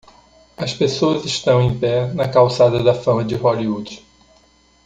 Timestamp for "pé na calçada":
1.77-2.81